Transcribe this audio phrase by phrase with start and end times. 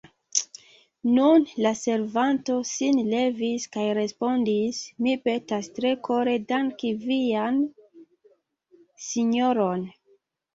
[1.15, 7.61] Nun la servanto sin levis kaj respondis: Mi petas tre kore danki vian
[9.11, 9.87] sinjoron.